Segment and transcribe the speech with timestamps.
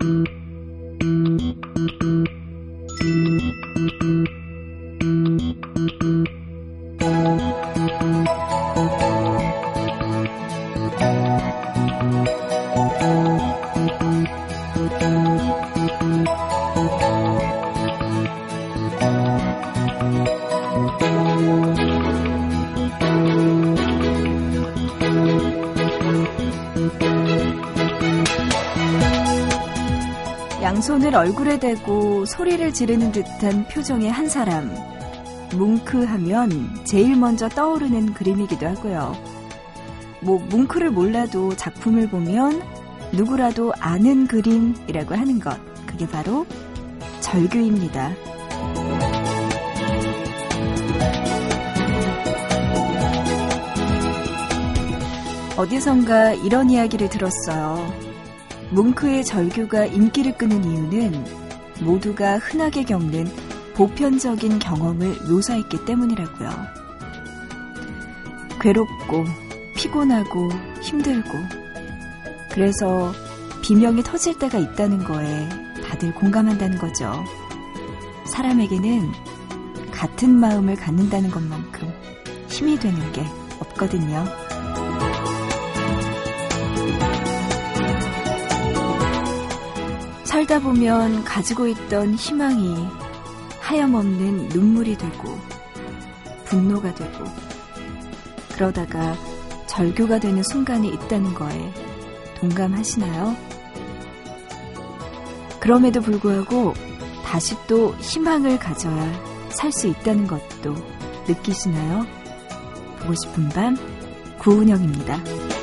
[0.00, 0.43] 양
[31.14, 34.74] 손을 얼굴에 대고 소리를 지르는 듯한 표정의 한 사람.
[35.56, 36.50] 뭉크 하면
[36.84, 39.16] 제일 먼저 떠오르는 그림이기도 하고요.
[40.20, 42.62] 뭐, 뭉크를 몰라도 작품을 보면
[43.12, 45.56] 누구라도 아는 그림이라고 하는 것.
[45.86, 46.44] 그게 바로
[47.20, 48.12] 절규입니다.
[55.56, 58.03] 어디선가 이런 이야기를 들었어요.
[58.74, 61.24] 뭉크의 절규가 인기를 끄는 이유는
[61.80, 63.30] 모두가 흔하게 겪는
[63.74, 66.50] 보편적인 경험을 묘사했기 때문이라고요.
[68.60, 69.24] 괴롭고
[69.76, 70.50] 피곤하고
[70.82, 71.30] 힘들고
[72.50, 73.12] 그래서
[73.62, 75.48] 비명이 터질 때가 있다는 거에
[75.88, 77.24] 다들 공감한다는 거죠.
[78.26, 79.12] 사람에게는
[79.92, 81.92] 같은 마음을 갖는다는 것만큼
[82.48, 83.24] 힘이 되는 게
[83.60, 84.43] 없거든요.
[90.44, 92.86] 살다 보면 가지고 있던 희망이
[93.60, 95.38] 하염없는 눈물이 되고
[96.44, 97.24] 분노가 되고
[98.52, 99.16] 그러다가
[99.66, 101.72] 절교가 되는 순간이 있다는 거에
[102.40, 103.34] 동감하시나요?
[105.60, 106.74] 그럼에도 불구하고
[107.24, 109.12] 다시 또 희망을 가져야
[109.50, 110.74] 살 수 있다는 것도
[111.26, 112.06] 느끼시나요?
[113.00, 113.76] 보고 싶은 밤
[114.40, 115.53] 구은영입니다.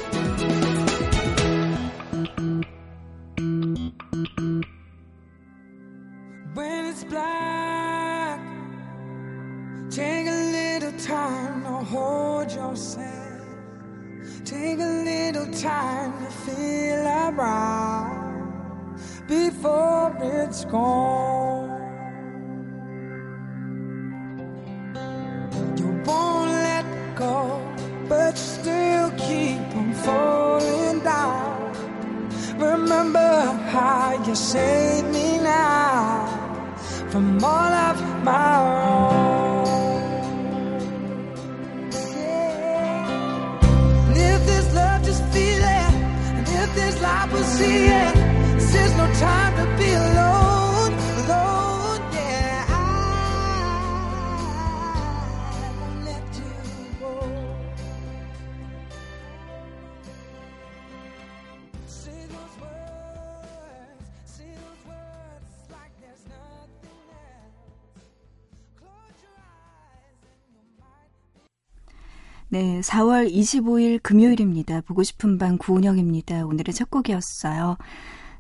[72.54, 74.82] 네, 4월 25일 금요일입니다.
[74.82, 76.46] 보고 싶은 밤 구은영입니다.
[76.46, 77.78] 오늘의 첫 곡이었어요.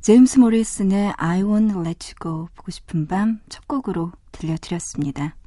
[0.02, 5.38] 제임스 모리슨의 I Won't Let You Go 보고 싶은 밤 첫 곡으로 들려드렸습니다.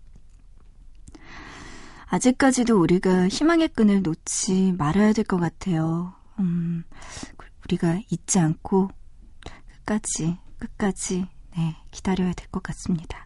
[2.06, 6.14] 아직까지도 우리가 희망의 끈을 놓지 말아야 될 것 같아요.
[6.38, 6.84] 음,
[7.66, 8.88] 우리가 잊지 않고
[9.84, 11.26] 끝까지, 끝까지,
[11.56, 13.24] 네, 기다려야 될 것 같습니다.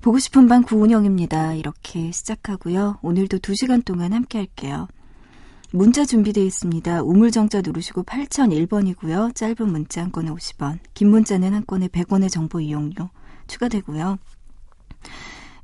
[0.00, 1.54] 보고 싶은 밤 구운영입니다.
[1.54, 2.98] 이렇게 시작하고요.
[3.02, 4.88] 오늘도 2시간 동안 함께 할게요.
[5.72, 7.02] 문자 준비되어 있습니다.
[7.02, 9.34] 우물정자 누르시고 8001번이고요.
[9.34, 13.10] 짧은 문자 한 건에 50원, 긴 문자는 한 건에 100원의 정보 이용료
[13.46, 14.18] 추가되고요.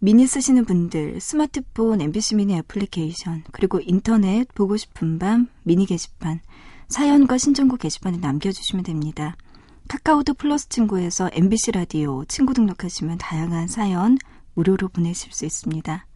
[0.01, 6.41] 미니 쓰시는 분들 스마트폰 MBC 미니 애플리케이션 그리고 인터넷 보고 싶은 밤 미니 게시판
[6.89, 9.35] 사연과 신청곡 게시판에 남겨주시면 됩니다.
[9.89, 14.19] 카카오톡 플러스 친구에서 MBC 라디오 친구 등록하시면 다양한 사연
[14.55, 16.07] 무료로 보내실 수 있습니다.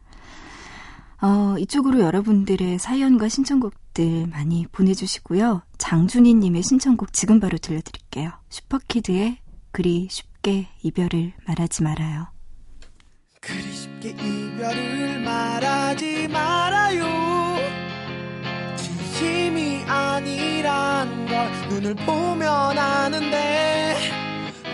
[1.23, 5.63] 어, 이쪽으로 여러분들의 사연과 신청곡들 많이 보내주시고요.
[5.79, 8.33] 장준희님의 신청곡 지금 바로 들려드릴게요.
[8.49, 9.39] 슈퍼키드의
[9.71, 12.29] 그리 쉽게 이별을 말하지 말아요.
[13.41, 16.20] 그리 쉽게 이별을 말하지
[19.91, 23.97] 아니란 걸 눈을 보면 아는데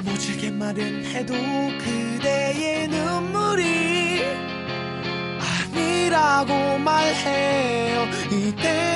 [0.04, 1.32] 모질게 말은 해도
[1.78, 4.22] 그대의 눈물이
[5.72, 8.06] 아니라고 말해요.
[8.30, 8.95] 이대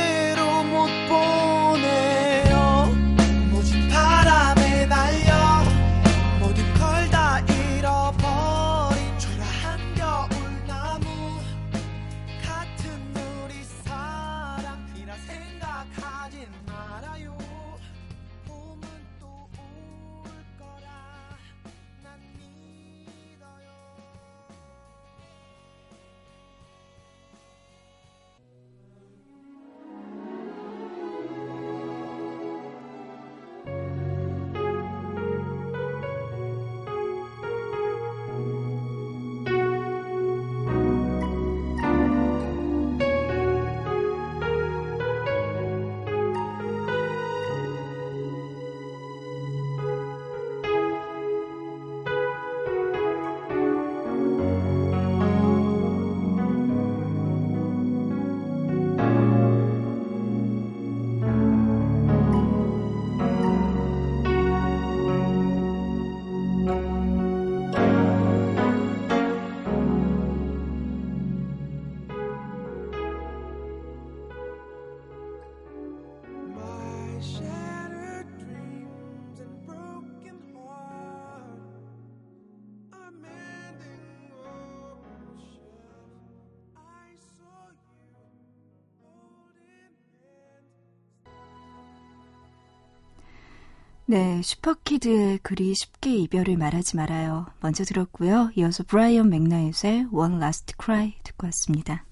[94.11, 97.47] 네, 슈퍼키드의 그리 쉽게 이별을 말하지 말아요.
[97.61, 98.51] 먼저 들었고요.
[98.57, 102.05] 이어서 브라이언 맥나잇의 One Last Cry 듣고 왔습니다.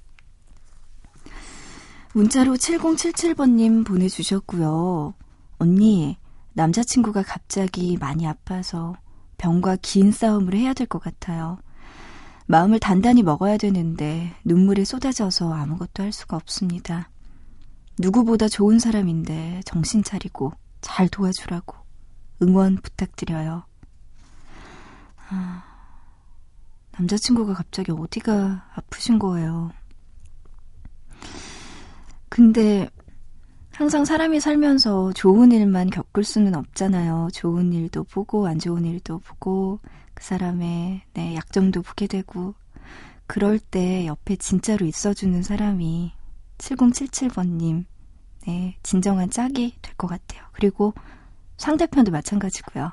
[2.15, 5.15] 문자로 7077번님 보내주셨고요.
[5.59, 6.17] 언니,
[6.53, 8.95] 남자친구가 갑자기 많이 아파서
[9.39, 11.59] 병과 긴 싸움을 해야 될 것 같아요.
[12.47, 17.11] 마음을 단단히 먹어야 되는데 눈물이 쏟아져서 아무것도 할 수가 없습니다.
[17.99, 21.88] 누구보다 좋은 사람인데 정신 차리고 잘 도와주라고.
[22.43, 23.65] 응원 부탁드려요.
[25.31, 25.65] 아,
[26.93, 29.71] 남자친구가 갑자기 어디가 아프신 거예요.
[32.29, 32.89] 근데
[33.73, 37.29] 항상 사람이 살면서 좋은 일만 겪을 수는 없잖아요.
[37.33, 39.81] 좋은 일도 보고 안 좋은 일도 보고
[40.15, 42.55] 그 사람의 네, 약점도 보게 되고
[43.27, 46.13] 그럴 때 옆에 진짜로 있어주는 사람이
[46.59, 47.85] 7077번님
[48.47, 50.43] 네, 진정한 짝이 될 것 같아요.
[50.53, 50.95] 그리고
[51.59, 52.93] 상대편도 마찬가지고요.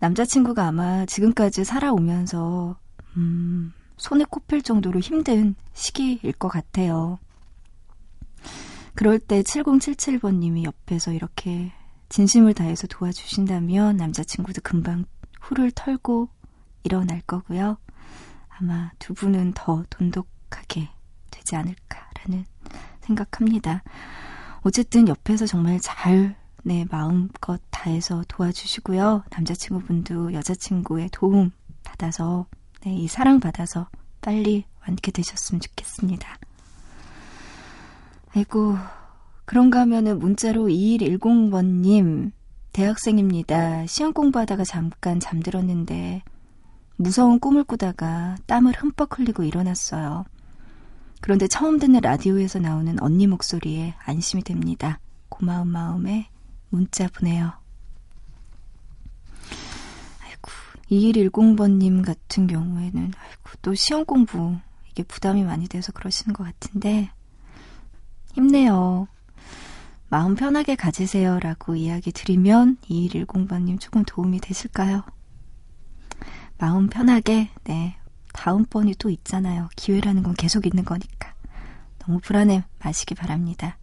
[0.00, 2.76] 남자친구가 아마 지금까지 살아오면서
[3.16, 7.18] 음, 손에 꼽힐 정도로 힘든 시기일 것 같아요.
[8.94, 11.72] 그럴 때 7077번님이 옆에서 이렇게
[12.08, 15.04] 진심을 다해서 도와주신다면 남자친구도 금방
[15.40, 16.28] 후를 털고
[16.82, 17.78] 일어날 거고요.
[18.48, 20.88] 아마 두 분은 더 돈독하게
[21.30, 22.44] 되지 않을까라는
[23.00, 23.82] 생각합니다.
[24.60, 29.24] 어쨌든 옆에서 정말 잘 네, 마음껏 다해서 도와주시고요.
[29.30, 31.50] 남자친구분도 여자친구의 도움
[31.82, 32.46] 받아서,
[32.80, 33.88] 네, 이 사랑 받아서
[34.22, 36.38] 빨리 완쾌되셨으면 좋겠습니다.
[38.34, 38.78] 아이고,
[39.44, 42.32] 그런가 하면은 문자로 2110번님,
[42.72, 43.84] 대학생입니다.
[43.86, 46.22] 시험 공부하다가 잠깐 잠들었는데,
[46.96, 50.24] 무서운 꿈을 꾸다가 땀을 흠뻑 흘리고 일어났어요.
[51.20, 54.98] 그런데 처음 듣는 라디오에서 나오는 언니 목소리에 안심이 됩니다.
[55.28, 56.30] 고마운 마음에
[56.68, 57.52] 문자 보내요.
[60.22, 60.50] 아이고,
[60.90, 64.56] 2110번님 같은 경우에는, 아이고, 또 시험 공부,
[64.90, 67.10] 이게 부담이 많이 돼서 그러시는 것 같은데,
[68.32, 69.08] 힘내요.
[70.08, 71.38] 마음 편하게 가지세요.
[71.40, 75.02] 라고 이야기 드리면, 2110번님 조금 도움이 되실까요?
[76.58, 77.96] 마음 편하게, 네.
[78.32, 79.68] 다음번이 또 있잖아요.
[79.76, 81.34] 기회라는 건 계속 있는 거니까.
[82.00, 83.78] 너무 불안해 마시기 바랍니다.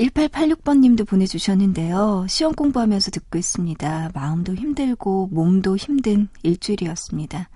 [0.00, 2.26] 1886번님도 보내주셨는데요.
[2.28, 4.12] 시험 공부하면서 듣고 있습니다.
[4.14, 7.50] 마음도 힘들고 몸도 힘든 일주일이었습니다.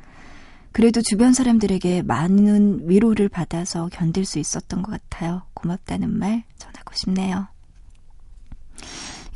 [0.73, 5.43] 그래도 주변 사람들에게 많은 위로를 받아서 견딜 수 있었던 것 같아요.
[5.55, 7.47] 고맙다는 말 전하고 싶네요.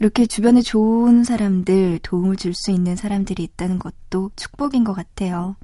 [0.00, 5.56] 이렇게 주변에 좋은 사람들, 도움을 줄 수 있는 사람들이 있다는 것도 축복인 것 같아요.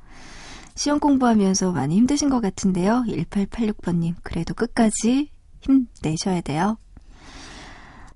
[0.77, 3.05] 시험 공부하면서 많이 힘드신 것 같은데요.
[3.07, 6.79] 1886번님, 그래도 끝까지 힘내셔야 돼요.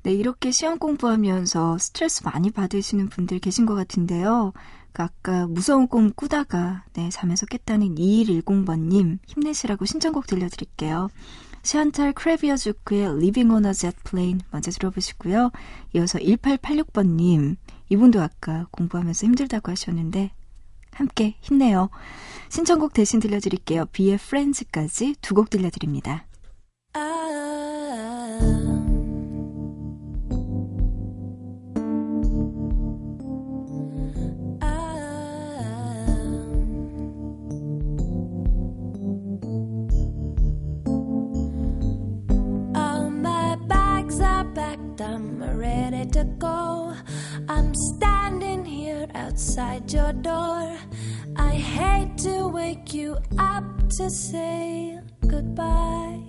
[0.02, 4.52] 네, 이렇게 시험 공부하면서 스트레스 많이 받으시는 분들 계신 것 같은데요.
[4.92, 11.08] 그 아까 무서운 꿈 꾸다가 네, 잠에서 깼다는 2110번님 힘내시라고 신청곡 들려드릴게요.
[11.62, 15.50] 샨탈 크레비어주크의 Living on a Jet Plane 먼저 들어보시고요.
[15.94, 17.56] 이어서 1886번님
[17.90, 20.30] 이분도 아까 공부하면서 힘들다고 하셨는데
[20.92, 21.90] 함께 힘내요.
[22.48, 23.86] 신청곡 대신 들려드릴게요.
[23.92, 26.24] 비의 프렌즈까지 두 곡 들려드립니다.
[49.38, 50.76] Outside your door.
[51.36, 53.64] I hate to wake you up
[53.96, 56.20] to say goodbye.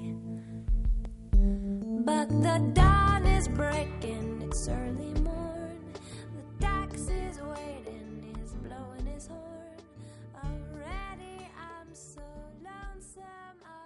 [2.05, 5.93] But the dawn is breaking, it's early morn.
[6.35, 9.79] The taxi's waiting, he's blowing his horn.
[10.43, 12.21] Already I'm so
[12.63, 13.78] lonesome.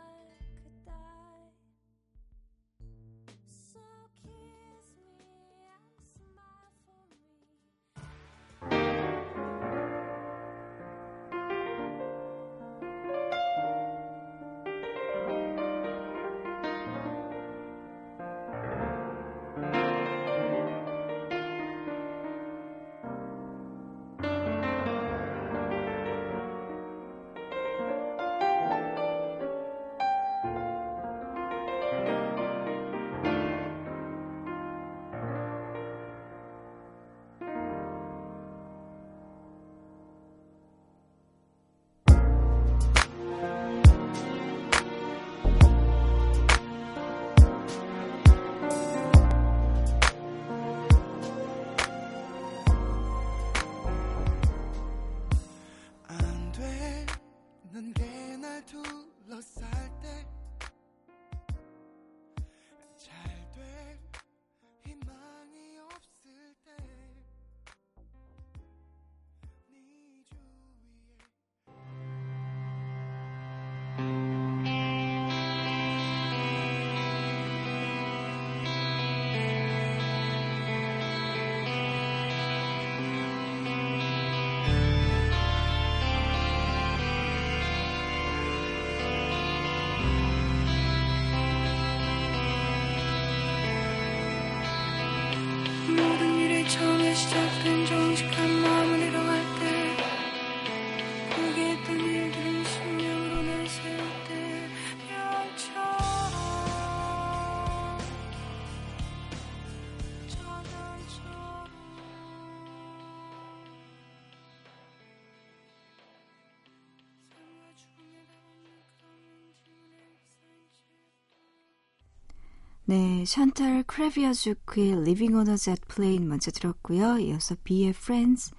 [122.85, 127.17] 네, 샨탈 크레비아주크의 Living on a Jet Plane 먼저 들었고요.
[127.19, 128.51] 이어서 a Friends,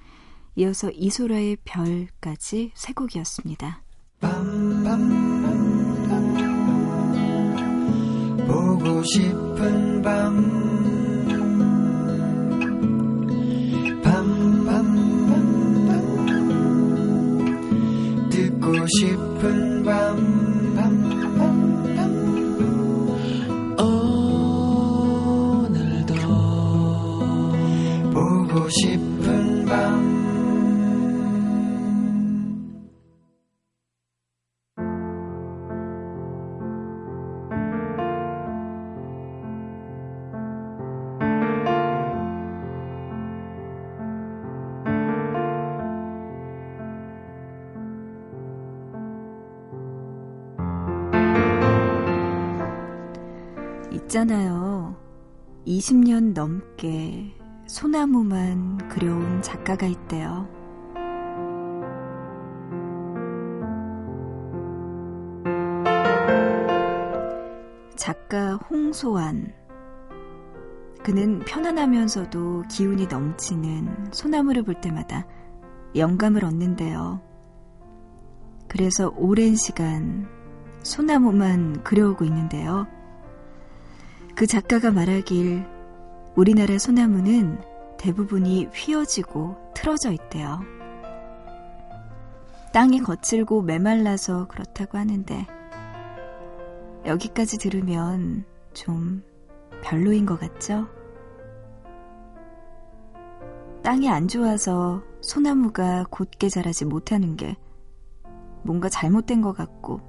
[0.57, 3.83] 이어서 이소라의 별까지 세 곡이었습니다.
[8.47, 10.64] 보고 싶은 밤
[18.31, 20.43] 듣고 싶은 밤, 밤,
[28.68, 30.14] 싶은 밤
[54.14, 54.94] 있잖아요.
[55.66, 57.43] 20년 넘게
[57.75, 60.49] 소나무만 그려온 작가가 있대요.
[67.97, 69.52] 작가 홍소환.
[71.02, 75.26] 그는 편안하면서도 기운이 넘치는 소나무를 볼 때마다
[75.97, 77.21] 영감을 얻는데요.
[78.69, 80.28] 그래서 오랜 시간
[80.85, 82.87] 소나무만 그려오고 있는데요.
[84.37, 85.74] 그 작가가 말하길
[86.37, 87.61] 우리나라 소나무는
[87.97, 90.61] 대부분이 휘어지고 틀어져 있대요.
[92.73, 95.47] 땅이 거칠고 메말라서 그렇다고 하는데
[97.07, 99.23] 여기까지 들으면 좀
[99.85, 100.88] 별로인 것 같죠?
[103.85, 107.57] 땅이 안 좋아서 소나무가 곧게 자라지 못하는 게
[108.64, 110.00] 뭔가 잘못된 것 같고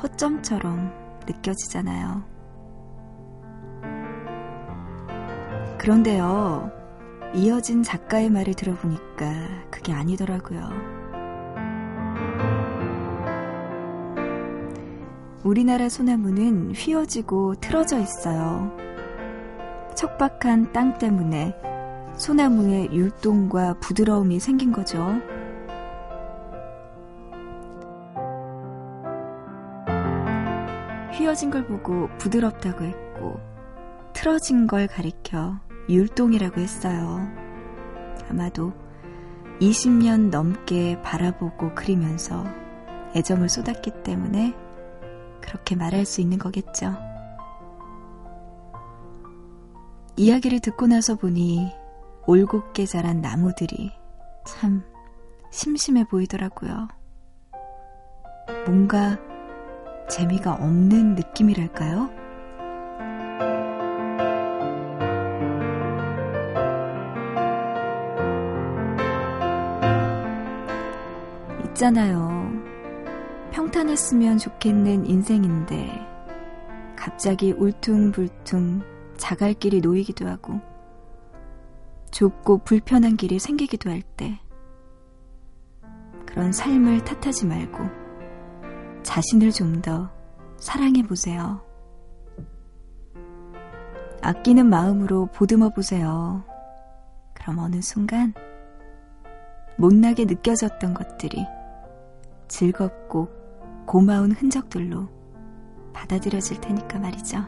[0.00, 0.92] 허점처럼
[1.26, 2.33] 느껴지잖아요.
[5.84, 6.72] 그런데요,
[7.34, 9.26] 이어진 작가의 말을 들어보니까
[9.70, 10.66] 그게 아니더라고요.
[15.42, 18.74] 우리나라 소나무는 휘어지고 틀어져 있어요.
[19.94, 21.54] 척박한 땅 때문에
[22.14, 25.20] 소나무의 율동과 부드러움이 생긴 거죠.
[31.12, 33.38] 휘어진 걸 보고 부드럽다고 했고,
[34.14, 37.28] 틀어진 걸 가리켜 율동이라고 했어요.
[38.30, 38.72] 아마도
[39.60, 42.44] 20년 넘게 바라보고 그리면서
[43.14, 44.54] 애정을 쏟았기 때문에
[45.40, 46.96] 그렇게 말할 수 있는 거겠죠.
[50.16, 51.72] 이야기를 듣고 나서 보니
[52.26, 53.92] 올곧게 자란 나무들이
[54.46, 54.82] 참
[55.50, 56.88] 심심해 보이더라고요.
[58.66, 59.18] 뭔가
[60.08, 62.23] 재미가 없는 느낌이랄까요?
[71.74, 72.50] 있잖아요.
[73.52, 76.06] 평탄했으면 좋겠는 인생인데,
[76.96, 78.82] 갑자기 울퉁불퉁
[79.16, 80.60] 자갈 길이 놓이기도 하고,
[82.10, 84.38] 좁고 불편한 길이 생기기도 할 때,
[86.26, 87.84] 그런 삶을 탓하지 말고,
[89.02, 90.10] 자신을 좀 더
[90.56, 91.60] 사랑해 보세요.
[94.22, 96.42] 아끼는 마음으로 보듬어 보세요.
[97.34, 98.32] 그럼 어느 순간,
[99.76, 101.44] 못나게 느껴졌던 것들이
[102.54, 103.28] 즐겁고
[103.84, 105.08] 고마운 흔적들로
[105.92, 107.38] 받아들여질 테니까 말이죠.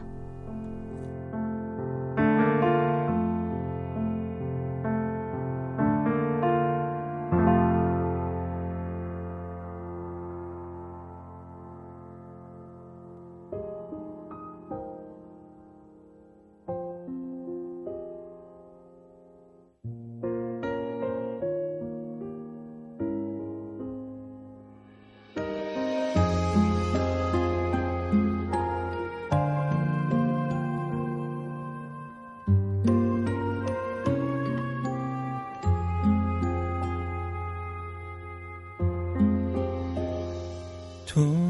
[41.17, 41.46] 두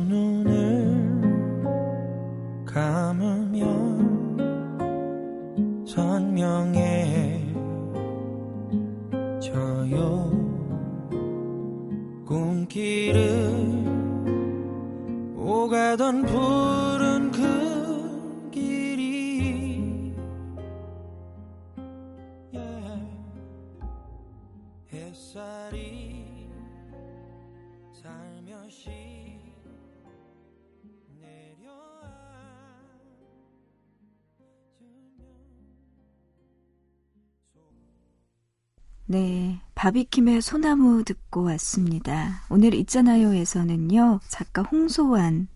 [39.88, 42.42] 바비킴의 소나무 듣고 왔습니다.
[42.50, 45.48] 오늘 있잖아요에서는요, 작가 홍소환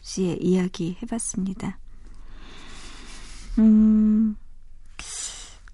[0.00, 1.78] 씨의 이야기 해봤습니다.
[3.60, 4.34] 음,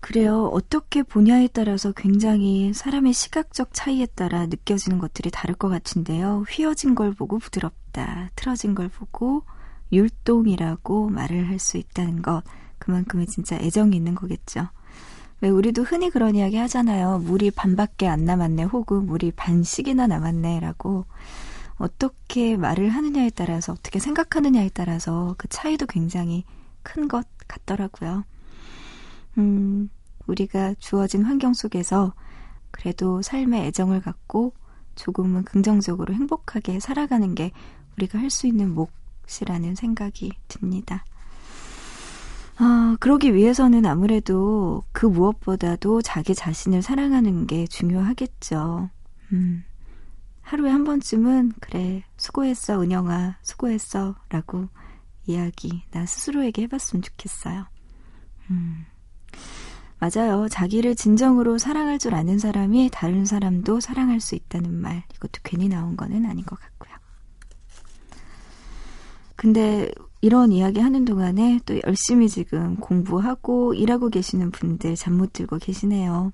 [0.00, 0.50] 그래요.
[0.52, 6.44] 어떻게 보냐에 따라서 굉장히 사람의 시각적 차이에 따라 느껴지는 것들이 다를 것 같은데요.
[6.46, 9.44] 휘어진 걸 보고 부드럽다, 틀어진 걸 보고
[9.92, 12.42] 율동이라고 말을 할 수 있다는 것.
[12.78, 14.68] 그만큼의 진짜 애정이 있는 거겠죠.
[15.44, 17.18] 왜 우리도 흔히 그런 이야기 하잖아요.
[17.18, 21.04] 물이 반밖에 안 남았네, 혹은 물이 반씩이나 남았네, 라고.
[21.76, 26.44] 어떻게 말을 하느냐에 따라서, 어떻게 생각하느냐에 따라서 그 차이도 굉장히
[26.83, 28.24] 큰 것 같더라고요.
[29.37, 29.90] 음,
[30.26, 32.14] 우리가 주어진 환경 속에서
[32.70, 34.54] 그래도 삶에 애정을 갖고
[34.94, 37.50] 조금은 긍정적으로 행복하게 살아가는 게
[37.98, 41.04] 우리가 할 수 있는 몫이라는 생각이 듭니다.
[42.56, 48.90] 아, 그러기 위해서는 아무래도 그 무엇보다도 자기 자신을 사랑하는 게 중요하겠죠.
[49.32, 49.64] 음,
[50.42, 54.68] 하루에 한 번쯤은, 그래, 수고했어, 은영아, 수고했어, 라고
[55.26, 57.66] 이야기, 나 스스로에게 해봤으면 좋겠어요.
[58.50, 58.84] 음.
[59.98, 60.48] 맞아요.
[60.48, 65.02] 자기를 진정으로 사랑할 줄 아는 사람이 다른 사람도 사랑할 수 있다는 말.
[65.14, 66.94] 이것도 괜히 나온 거는 아닌 것 같고요.
[69.34, 69.90] 근데
[70.24, 76.32] 이런 이야기 하는 동안에 또 열심히 지금 공부하고 일하고 계시는 분들 잠 못 들고 계시네요.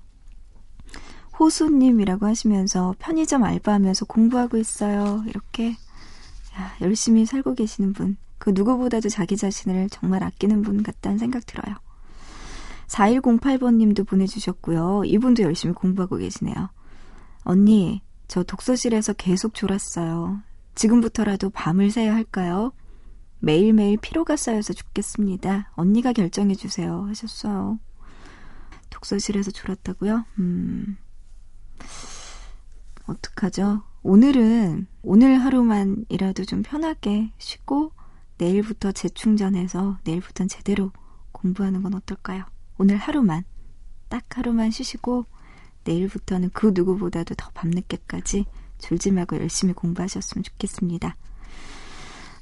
[1.37, 5.25] 호수님이라고 하시면서 편의점 알바하면서 공부하고 있어요.
[5.27, 8.15] 이렇게 야, 열심히 살고 계시는 분.
[8.37, 11.75] 그 누구보다도 자기 자신을 정말 아끼는 분 같다는 생각 들어요.
[12.87, 15.03] 4108번 님도 보내주셨고요.
[15.03, 16.69] 이분도 열심히 공부하고 계시네요.
[17.43, 20.39] 언니, 저 독서실에서 계속 졸았어요.
[20.75, 22.71] 지금부터라도 밤을 새야 할까요?
[23.41, 25.71] 매일매일 피로가 쌓여서 죽겠습니다.
[25.75, 27.05] 언니가 결정해 주세요.
[27.07, 27.79] 하셨어요.
[28.91, 30.25] 독서실에서 졸았다고요?
[30.39, 30.97] 음,
[33.07, 33.81] 어떡하죠?
[34.03, 37.91] 오늘은, 오늘 하루만이라도 좀 편하게 쉬고,
[38.37, 40.91] 내일부터 재충전해서 내일부터는 제대로
[41.31, 42.45] 공부하는 건 어떨까요?
[42.77, 43.43] 오늘 하루만,
[44.07, 45.25] 딱 하루만 쉬시고
[45.83, 48.45] 내일부터는 그 누구보다도 더 밤늦게까지
[48.77, 51.15] 졸지 말고 열심히 공부하셨으면 좋겠습니다.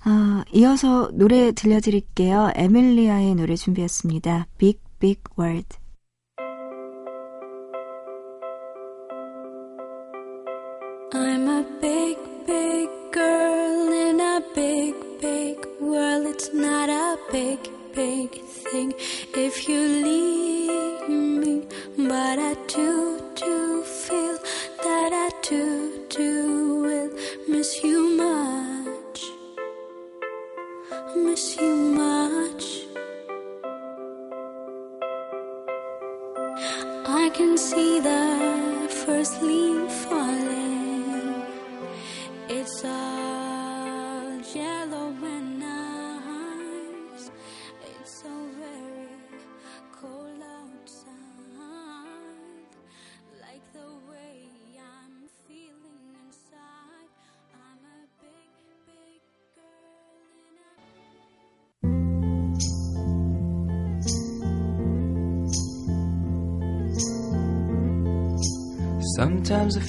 [0.03, 2.51] 아, 이어서 노래 들려드릴게요.
[2.55, 4.47] 에밀리아의 노래 준비했습니다.
[4.57, 5.78] Big Big World.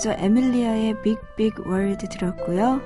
[0.00, 2.80] 먼저 에밀리아의 Big Big World 들었고요.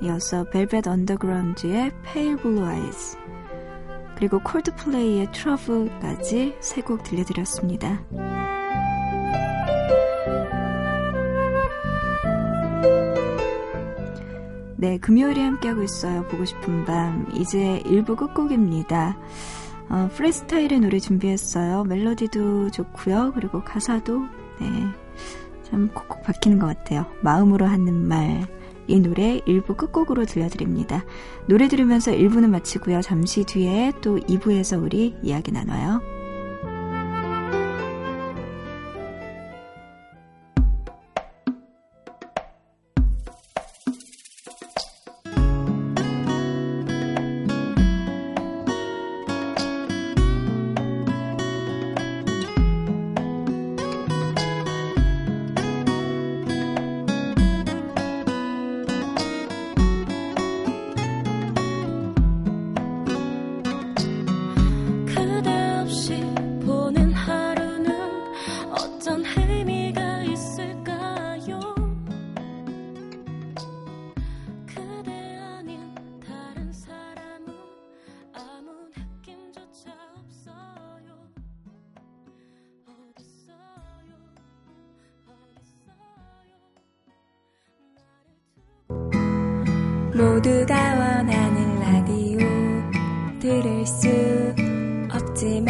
[0.00, 2.90] 이어서 벨벳 언더그라운드의 Pale Blue
[4.14, 8.00] 그리고 콜드플레이의 Trouble까지 세 곡 들려드렸습니다.
[14.76, 16.22] 네, 금요일에 함께하고 있어요.
[16.28, 17.26] 보고 싶은 밤.
[17.34, 19.18] 이제 1부 끝곡입니다.
[19.88, 21.82] 어, 프리스타일의 노래 준비했어요.
[21.82, 23.32] 멜로디도 좋고요.
[23.34, 24.20] 그리고 가사도
[24.60, 24.68] 네,
[25.70, 27.06] 참 콕콕 박히는 것 같아요.
[27.22, 28.46] 마음으로 하는 말.
[28.88, 31.04] 이 노래 1부 끝곡으로 들려드립니다.
[31.48, 33.02] 노래 들으면서 1부는 마치고요.
[33.02, 36.00] 잠시 뒤에 또 2부에서 우리 이야기 나눠요.
[93.86, 94.08] 수
[95.12, 95.65] 없지만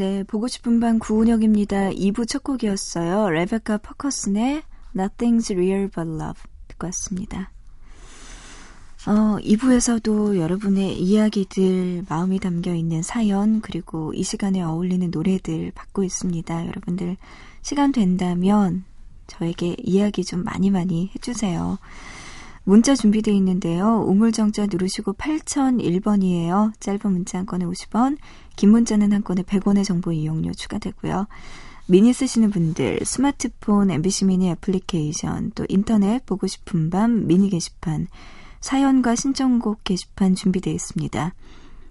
[0.00, 1.90] 네, 보고 싶은 밤 구은혁입니다.
[1.90, 3.28] 2부 첫 곡이었어요.
[3.28, 4.62] 레베카 퍼커슨의
[4.96, 7.52] Nothing's Real But Love 듣고 왔습니다.
[9.06, 16.66] 어, 2부에서도 여러분의 이야기들, 마음이 담겨 있는 사연, 그리고 이 시간에 어울리는 노래들 받고 있습니다.
[16.66, 17.18] 여러분들
[17.60, 18.84] 시간 된다면
[19.26, 21.76] 저에게 이야기 좀 많이 많이 해주세요.
[22.64, 24.04] 문자 준비되어 있는데요.
[24.06, 26.72] 우물정자 누르시고 8001번이에요.
[26.78, 28.18] 짧은 문자 한 건에 50원,
[28.56, 31.26] 긴 문자는 한 건에 100원의 정보 이용료 추가되고요.
[31.86, 38.06] 미니 쓰시는 분들, 스마트폰, MBC 미니 애플리케이션, 또 인터넷 보고 싶은 밤 미니 게시판,
[38.60, 41.34] 사연과 신청곡 게시판 준비되어 있습니다.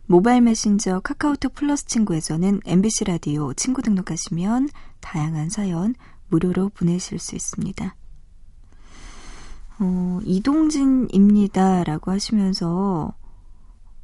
[0.05, 4.69] 모바일 메신저 카카오톡 플러스 친구에서는 MBC 라디오 친구 등록하시면
[5.01, 5.95] 다양한 사연
[6.29, 7.95] 무료로 보내실 수 있습니다.
[9.80, 11.84] 어, 이동진입니다.
[11.86, 13.13] 라고 하시면서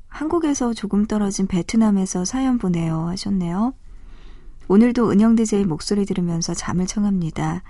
[0.07, 3.73] 한국에서 조금 떨어진 베트남에서 사연 보내요 하셨네요.
[4.67, 7.61] 오늘도 은영 DJ 목소리 들으면서 잠을 청합니다.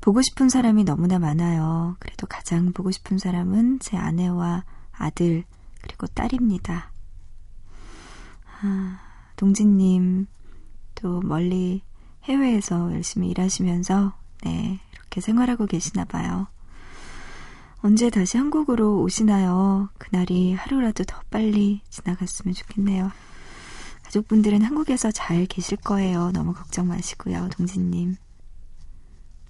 [0.00, 1.96] 보고 싶은 사람이 너무나 많아요.
[1.98, 5.44] 그래도 가장 보고 싶은 사람은 제 아내와 아들,
[5.80, 6.92] 그리고 딸입니다.
[8.62, 9.00] 아,
[9.36, 10.26] 동진님,
[10.94, 11.82] 또 멀리
[12.24, 14.12] 해외에서 열심히 일하시면서,
[14.44, 16.46] 네, 이렇게 생활하고 계시나 봐요.
[17.82, 19.88] 언제 다시 한국으로 오시나요?
[19.98, 23.10] 그날이 하루라도 더 빨리 지나갔으면 좋겠네요.
[24.02, 26.30] 가족분들은 한국에서 잘 계실 거예요.
[26.32, 28.16] 너무 걱정 마시고요, 동진님.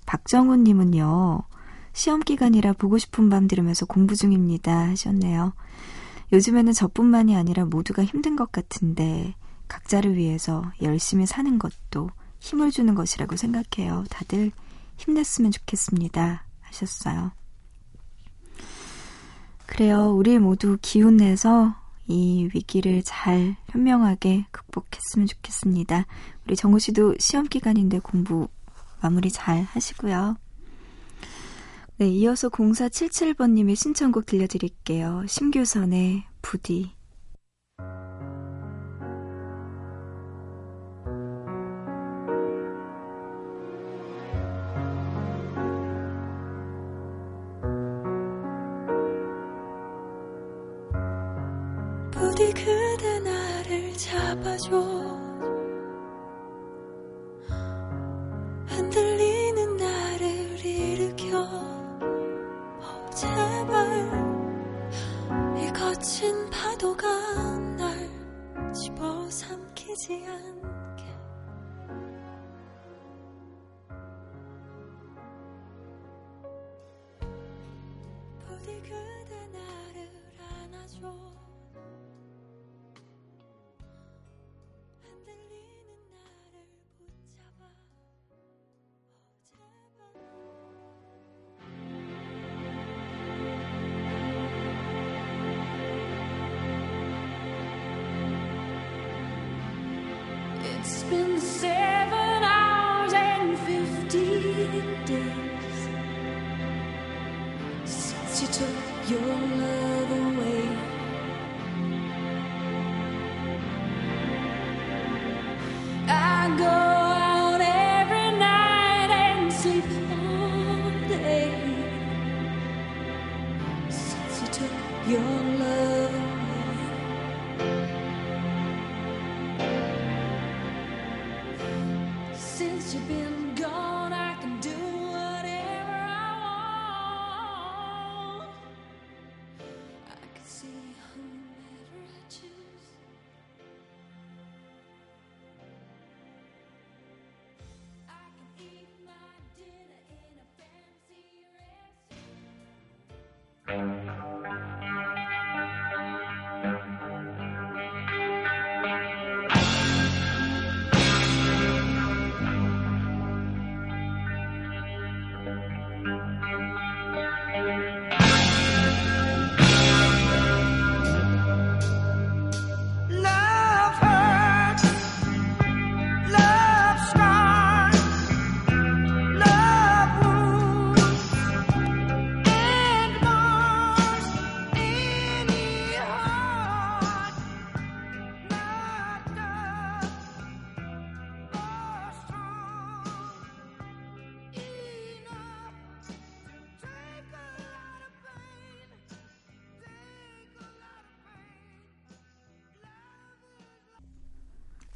[0.07, 1.43] 박정훈님은요,
[1.93, 4.89] 시험 기간이라 보고 싶은 밤 들으면서 공부 중입니다.
[4.91, 5.55] 하셨네요.
[6.33, 9.35] 요즘에는 저뿐만이 아니라 모두가 힘든 것 같은데,
[9.67, 14.05] 각자를 위해서 열심히 사는 것도 힘을 주는 것이라고 생각해요.
[14.09, 14.53] 다들
[14.99, 16.45] 힘냈으면 좋겠습니다.
[16.61, 17.33] 하셨어요.
[19.71, 20.13] 그래요.
[20.15, 21.75] 우리 모두 기운 내서
[22.07, 26.07] 이 위기를 잘 현명하게 극복했으면 좋겠습니다.
[26.45, 28.49] 우리 정우 씨도 시험 기간인데 공부
[29.01, 30.37] 마무리 잘 하시고요.
[31.99, 35.25] 네, 이어서 0477번님의 신청곡 들려드릴게요.
[35.29, 36.25] 심규선의.
[36.43, 36.91] 부디
[54.31, 54.71] 잡아줘.
[58.69, 61.41] 흔들리는 나를 일으켜.
[61.43, 64.07] 어, 제발.
[65.59, 67.09] 이 거친 파도가
[67.77, 68.09] 날
[68.73, 71.05] 집어삼키지 않게.
[78.47, 81.40] 부디 그대 나를 안아줘
[85.31, 85.60] 흔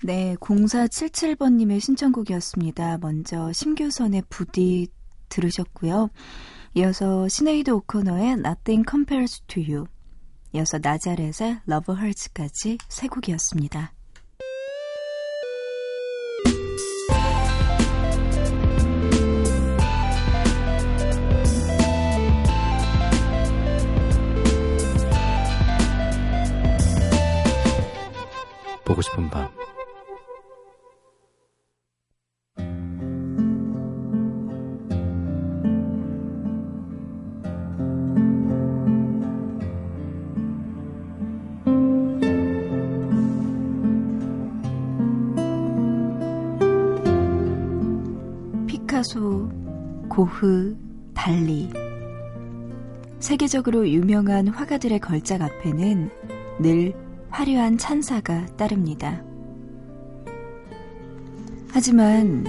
[0.06, 2.98] 네, 0477번님의 신청곡이었습니다.
[2.98, 4.88] 먼저 심규선의 부디
[5.30, 6.10] 들으셨고요.
[6.74, 9.86] 이어서 시네이드 오코너의 Nothing Compares to You,
[10.52, 13.94] 이어서 나자렛의 Love Hurts까지 세 곡이었습니다.
[28.84, 29.53] 보고 싶은 밤
[50.14, 50.77] 고흐,
[51.12, 51.68] 달리.
[53.18, 56.09] 세계적으로 유명한 화가들의 걸작 앞에는
[56.61, 56.94] 늘
[57.31, 59.24] 화려한 찬사가 따릅니다.
[61.72, 62.44] 하지만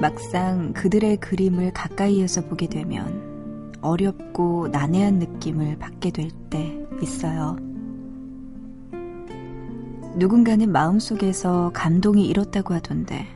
[0.00, 7.56] 막상 그들의 그림을 가까이에서 보게 되면 어렵고 난해한 느낌을 받게 될 때 있어요.
[10.14, 13.26] 누군가는 마음속에서 감동이 일었다고 하던데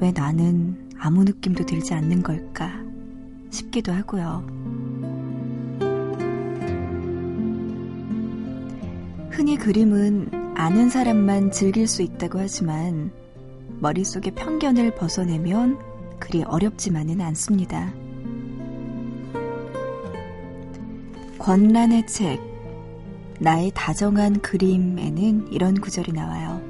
[0.00, 2.70] 왜 나는 아무 느낌도 들지 않는 걸까
[3.48, 4.46] 싶기도 하고요.
[9.30, 13.10] 흔히 그림은 아는 사람만 즐길 수 있다고 하지만
[13.78, 15.78] 머릿속의 편견을 벗어내면
[16.18, 17.94] 그리 어렵지만은 않습니다.
[21.38, 22.38] 권란의 책,
[23.38, 26.60] 나의 다정한 그림에는 이런 구절이 나와요.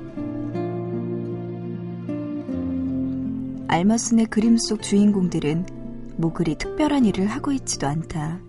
[3.71, 8.41] 알머슨의 그림 속 주인공들은 뭐 그리 특별한 일을 하고 있지도 않다.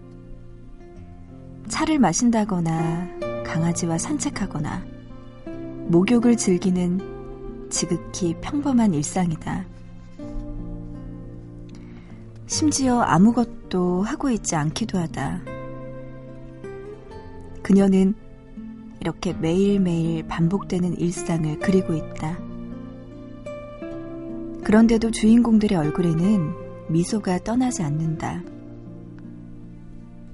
[1.67, 4.83] 차를 마신다거나 강아지와 산책하거나
[5.89, 9.67] 목욕을 즐기는 지극히 평범한 일상이다.
[12.47, 15.41] 심지어 아무것도 하고 있지 않기도 하다.
[17.61, 18.15] 그녀는
[18.99, 22.50] 이렇게 매일매일 반복되는 일상을 그리고 있다.
[24.71, 26.53] 그런데도 주인공들의 얼굴에는
[26.87, 28.41] 미소가 떠나지 않는다.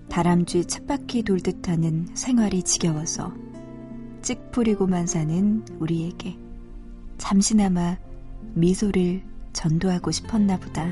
[0.10, 3.34] 다람쥐 쳇바퀴 돌 듯 하는 생활이 지겨워서
[4.22, 6.38] 찌푸리고만 사는 우리에게
[7.18, 7.98] 잠시나마
[8.54, 9.24] 미소를
[9.54, 10.86] 전도하고 싶었나 보다.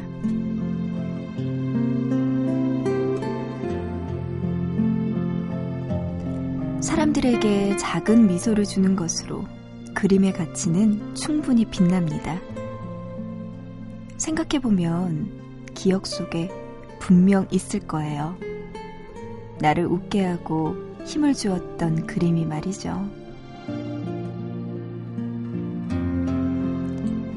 [6.82, 9.46] 사람들에게 작은 미소를 주는 것으로
[9.94, 12.42] 그림의 가치는 충분히 빛납니다.
[14.17, 16.49] 생각해보면 기억 속에
[16.99, 18.36] 분명 있을 거예요.
[19.60, 20.75] 나를 웃게 하고
[21.06, 23.10] 힘을 주었던 그림이 말이죠.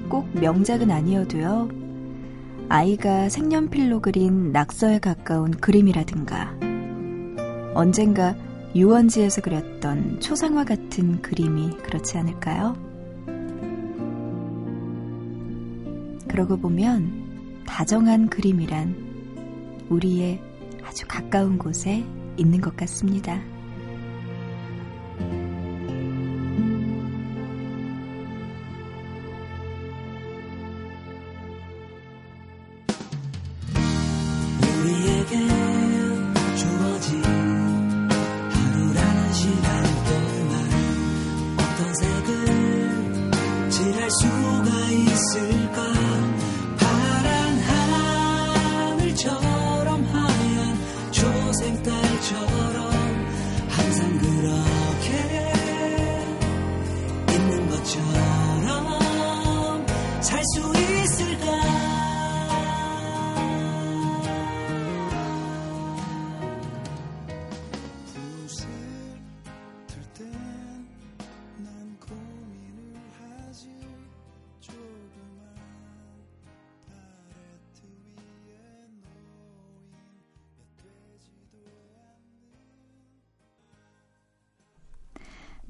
[0.09, 1.69] 꼭 명작은 아니어도요.
[2.71, 6.55] 아이가 색연필로 그린 낙서에 가까운 그림이라든가
[7.75, 8.35] 언젠가
[8.75, 12.88] 유원지에서 그렸던 초상화 같은 그림이 그렇지 않을까요?
[16.39, 18.95] 그러고 보면 다정한 그림이란
[19.89, 20.41] 우리의
[20.85, 22.05] 아주 가까운 곳에
[22.37, 23.43] 있는 것 같습니다.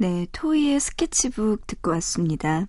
[0.01, 2.69] 네, 토이의 스케치북 듣고 왔습니다.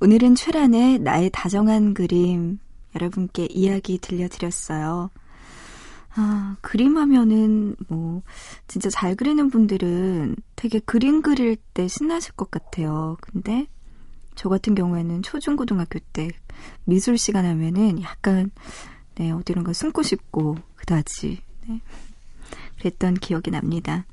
[0.00, 2.60] 오늘은 최란의 나의 다정한 그림
[2.94, 5.10] 여러분께 이야기 들려드렸어요.
[6.14, 8.22] 아, 그림 하면은 뭐
[8.68, 13.16] 진짜 잘 그리는 분들은 되게 그림 그릴 때 신나실 것 같아요.
[13.20, 13.66] 근데
[14.36, 16.28] 저 같은 경우에는 초중고등학교 때
[16.84, 18.52] 미술 시간 하면은 약간
[19.16, 21.80] 네, 어디론가 숨고 싶고 그다지 네.
[22.78, 24.06] 그랬던 기억이 납니다.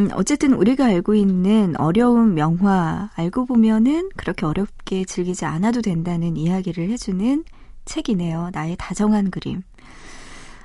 [0.00, 6.88] 음, 어쨌든 우리가 알고 있는 어려운 명화 알고 보면은 그렇게 어렵게 즐기지 않아도 된다는 이야기를
[6.88, 7.44] 해주는
[7.84, 8.50] 책이네요.
[8.54, 9.62] 나의 다정한 그림.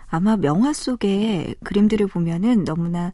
[0.07, 3.11] 아마 명화 속의 그림들을 보면은 너무나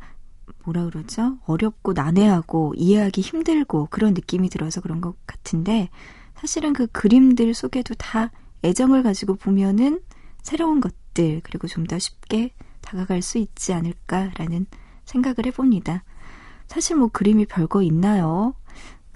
[0.64, 1.40] 뭐라 그러죠?
[1.48, 5.90] 어렵고 난해하고 이해하기 힘들고 그런 느낌이 들어서 그런 것 같은데
[6.36, 8.30] 사실은 그 그림들 속에도 다
[8.64, 10.02] 애정을 가지고 보면은
[10.44, 12.52] 새로운 것들 그리고 좀 더 쉽게
[12.82, 14.68] 다가갈 수 있지 않을까라는
[15.06, 16.04] 생각을 해봅니다.
[16.72, 18.56] 사실 뭐 그림이 별거 있나요?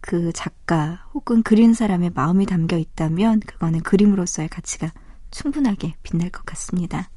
[0.01, 4.91] 그 작가 혹은 그린 사람의 마음이 담겨 있다면 그거는 그림으로서의 가치가
[5.31, 7.09] 충분하게 빛날 것 같습니다.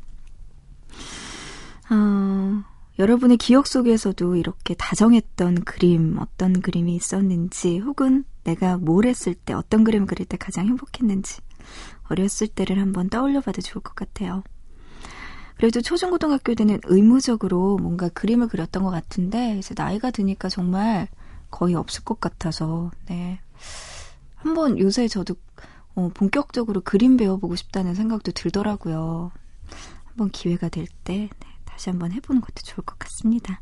[1.91, 2.63] 어,
[3.01, 9.83] 여러분의 기억 속에서도 이렇게 다정했던 그림, 어떤 그림이 있었는지, 혹은 내가 뭘 했을 때, 어떤
[9.83, 11.41] 그림을 그릴 때 가장 행복했는지,
[12.09, 14.45] 어렸을 때를 한번 떠올려 봐도 좋을 것 같아요.
[15.59, 21.09] 그래도 초중고등학교 때는 의무적으로 뭔가 그림을 그렸던 것 같은데, 이제 나이가 드니까 정말
[21.51, 23.41] 거의 없을 것 같아서, 네.
[24.37, 25.35] 한번 요새 저도
[25.97, 29.33] 어, 본격적으로 그림 배워보고 싶다는 생각도 들더라고요.
[30.05, 33.61] 한번 기회가 될 때, 네, 다시 한번 해보는 것도 좋을 것 같습니다.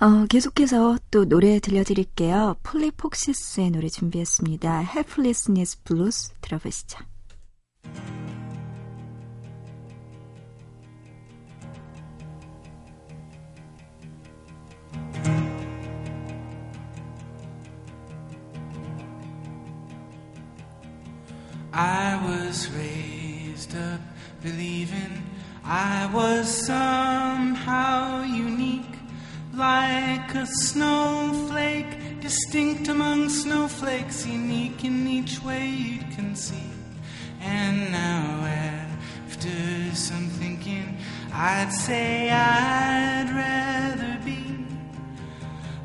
[0.00, 2.56] 어, 계속해서 또 노래 들려드릴게요.
[2.64, 4.80] 폴리폭시스의 노래 준비했습니다.
[4.82, 6.98] Helplessness Blues 들어보시죠.
[21.72, 24.00] I was raised up
[24.42, 25.22] believing
[25.64, 28.98] I was somehow unique,
[29.54, 36.58] like a snowflake, distinct among snowflakes, unique in each way you'd conceive.
[37.40, 38.44] And now,
[39.26, 40.98] after some thinking,
[41.32, 44.20] I'd say I'd rather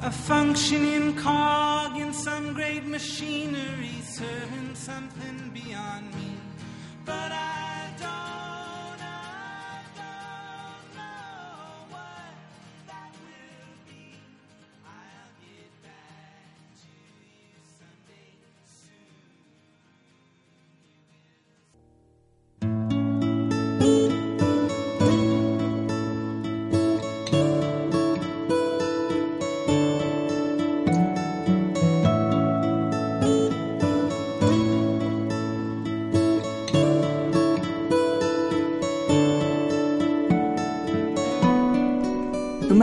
[0.01, 6.37] a functioning cog in some great machinery, serving something beyond me.
[7.03, 8.36] But I don't,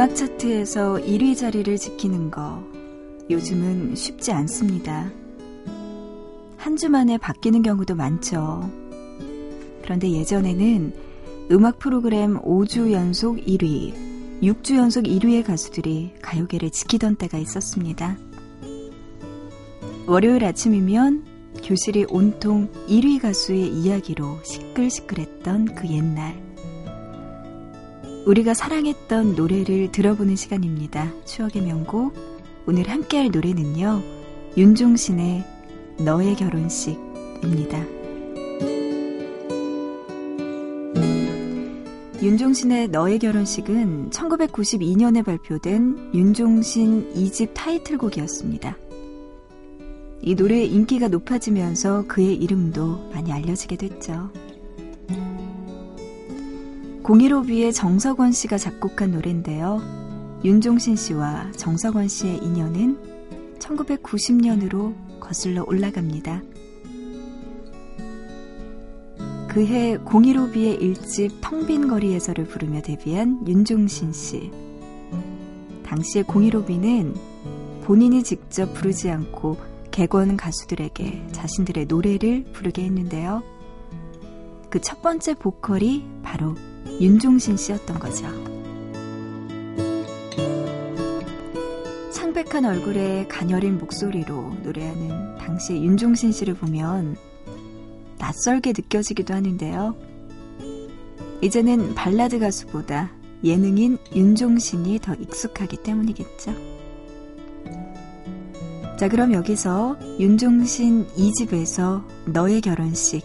[0.05, 2.63] 음악 차트에서 1위 자리를 지키는 거
[3.31, 5.11] 요즘은 쉽지 않습니다.
[6.59, 8.69] 한 주 만에 바뀌는 경우도 많죠.
[9.81, 10.93] 그런데 예전에는
[11.53, 13.95] 음악 프로그램 5주 연속 1위,
[14.43, 18.19] 6주 연속 1위의 가수들이 가요계를 지키던 때가 있었습니다.
[20.07, 21.25] 월요일 아침이면
[21.65, 26.54] 교실이 온통 1위 가수의 이야기로 시끌시끌했던 그 옛날.
[28.27, 31.13] 우리가 사랑했던 노래를 들어보는 시간입니다.
[31.27, 32.15] 추억의 명곡.
[32.67, 34.03] 오늘 함께할 노래는요.
[34.57, 35.45] 윤종신의
[35.99, 37.85] 너의 결혼식입니다.
[42.23, 48.79] 윤종신의 너의 결혼식은 1992년에 발표된 윤종신 2집 타이틀곡이었습니다.
[50.23, 54.31] 이 노래의 인기가 높아지면서 그의 이름도 많이 알려지게 됐죠.
[57.05, 59.83] 015B의 정석원 씨가 작곡한 노래인데요.
[60.43, 66.43] 윤종신 씨와 정석원 씨의 인연은 1990년으로 거슬러 올라갑니다.
[69.49, 74.51] 그해 015B의 1집 텅빈 거리에서를 부르며 데뷔한 윤종신 씨.
[75.85, 77.15] 당시에 015B는
[77.83, 79.59] 본인이 직접 부르지 않고
[79.91, 83.43] 객원 가수들에게 자신들의 노래를 부르게 했는데요.
[84.71, 86.57] 그 첫 번째 보컬이 바로
[87.01, 88.27] 윤종신 씨였던 거죠.
[92.13, 97.17] 창백한 얼굴에 가녀린 목소리로 노래하는 당시 윤종신 씨를 보면
[98.19, 99.95] 낯설게 느껴지기도 하는데요.
[101.43, 103.11] 이제는 발라드 가수보다
[103.43, 106.55] 예능인 윤종신이 더 익숙하기 때문이겠죠.
[108.99, 113.23] 자, 그럼 여기서 윤종신 2집에서 너의 결혼식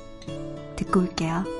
[0.75, 1.58] 듣고 올게요.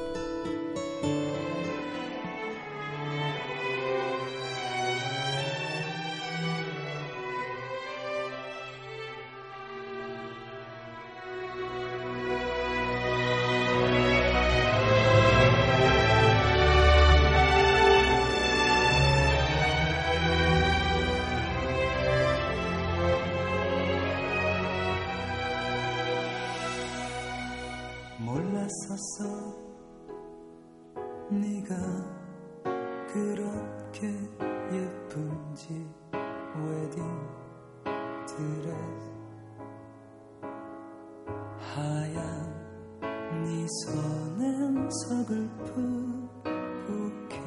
[44.90, 47.40] 서글픈 부케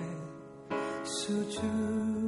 [1.03, 2.22] 수줍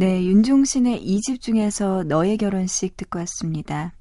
[0.00, 3.92] 네, 윤종신의 2집 중에서 너의 결혼식 듣고 왔습니다.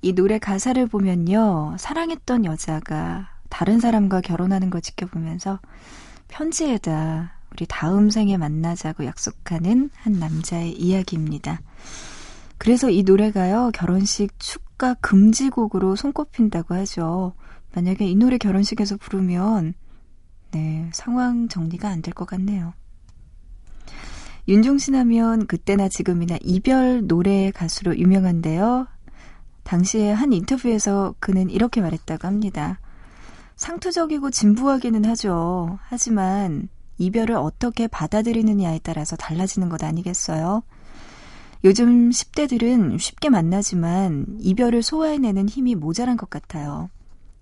[0.00, 1.74] 이 노래 가사를 보면요.
[1.80, 5.58] 사랑했던 여자가 다른 사람과 결혼하는 걸 지켜보면서
[6.28, 11.60] 편지에다 우리 다음 생에 만나자고 약속하는 한 남자의 이야기입니다.
[12.58, 13.72] 그래서 이 노래가요.
[13.74, 17.34] 결혼식 축가 금지곡으로 손꼽힌다고 하죠.
[17.74, 19.74] 만약에 이 노래 결혼식에서 부르면
[20.52, 22.74] 네, 상황 정리가 안 될 것 같네요.
[24.48, 28.86] 윤종신 하면 그때나 지금이나 이별 노래 가수로 유명한데요.
[29.62, 32.80] 당시에 한 인터뷰에서 그는 이렇게 말했다고 합니다.
[33.56, 35.78] 상투적이고 진부하기는 하죠.
[35.82, 36.68] 하지만
[36.98, 40.62] 이별을 어떻게 받아들이느냐에 따라서 달라지는 것 아니겠어요?
[41.64, 46.90] 요즘 10대들은 쉽게 만나지만 이별을 소화해내는 힘이 모자란 것 같아요.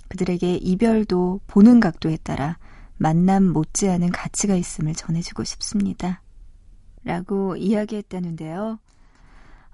[0.08, 2.58] 그들에게 이별도 보는 각도에 따라
[2.98, 6.20] 만남 못지않은 가치가 있음을 전해주고 싶습니다.
[7.04, 8.78] 라고 이야기했다는데요.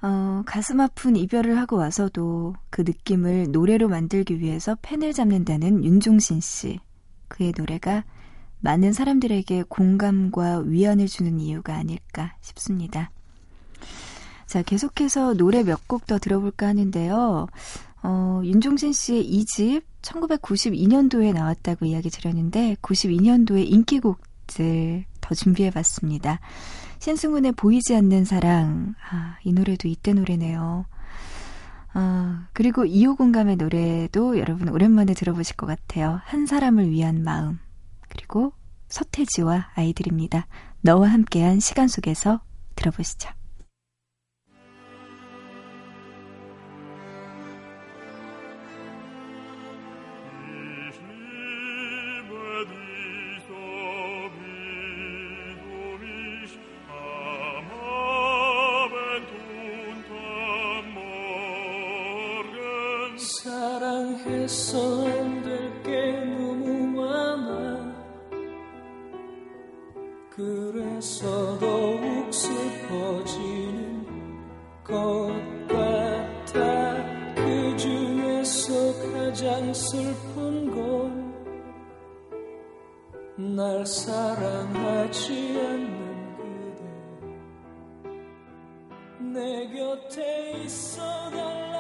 [0.03, 6.79] 어, 가슴 아픈 이별을 하고 와서도 그 느낌을 노래로 만들기 위해서 펜을 잡는다는 윤종신 씨.
[7.29, 8.05] 그의 노래가
[8.61, 13.11] 많은 사람들에게 공감과 위안을 주는 이유가 아닐까 싶습니다.
[14.47, 17.49] 자, 계속해서 노래 몇 곡 더 들어볼까 하는데요.
[18.03, 26.39] 어, 윤종신 씨의 2집 1992년도에 나왔다고 이야기 드렸는데 92년도의 인기곡들 더 준비해 봤습니다.
[26.99, 28.95] 신승훈의 보이지 않는 사랑.
[29.11, 30.87] 아, 이 노래도 이때 노래네요.
[31.93, 36.21] 아, 그리고 이호 공감의 노래도 여러분 오랜만에 들어보실 것 같아요.
[36.25, 37.59] 한 사람을 위한 마음.
[38.09, 38.53] 그리고
[38.89, 40.47] 서태지와 아이들입니다.
[40.83, 42.41] 너와 함께한 시간 속에서
[42.75, 43.31] 들어보시죠.
[89.37, 91.76] 내 곁에 있어 달라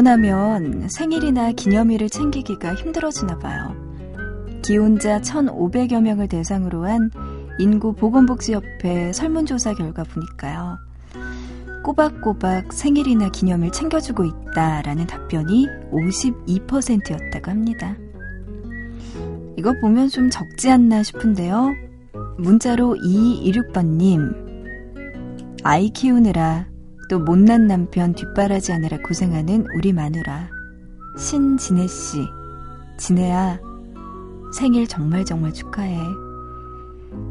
[0.00, 3.76] 결혼하면 생일이나 기념일을 챙기기가 힘들어지나 봐요.
[4.62, 7.10] 기혼자 1,500여 명을 대상으로 한
[7.58, 10.78] 인구 보건복지협회 설문조사 결과 보니까요.
[11.84, 17.94] 꼬박꼬박 생일이나 기념일 챙겨주고 있다라는 답변이 52%였다고 합니다.
[19.58, 21.74] 이거 보면 좀 적지 않나 싶은데요.
[22.38, 24.34] 문자로 2226번님,
[25.62, 26.69] 아이 키우느라
[27.10, 30.48] 또 못난 남편 뒷바라지 하느라 고생하는 우리 마누라
[31.18, 32.24] 신진혜 씨.
[32.98, 33.58] 진혜야
[34.54, 35.98] 생일 정말 정말 축하해.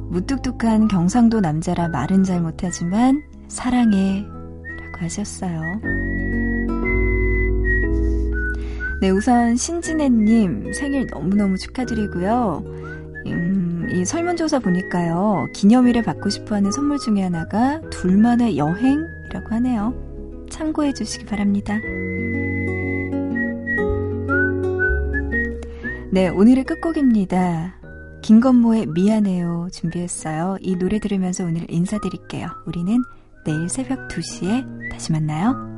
[0.10, 5.62] 무뚝뚝한 경상도 남자라 말은 잘 못하지만 사랑해 라고 하셨어요.
[9.00, 12.64] 네 우선 신진혜님 생일 너무너무 축하드리고요.
[13.28, 15.48] 음, 이 설문조사 보니까요.
[15.54, 19.94] 기념일에 받고 싶어 하는 선물 중에 하나가 둘만의 여행 이라고 하네요.
[20.50, 21.80] 참고해 주시기 바랍니다.
[26.12, 27.76] 네, 오늘의 끝곡입니다.
[28.24, 30.58] 김건모의 미안해요 준비했어요.
[30.62, 32.48] 이 노래 들으면서 오늘 인사드릴게요.
[32.66, 32.98] 우리는
[33.46, 35.69] 내일 새벽 2시에 다시 만나요.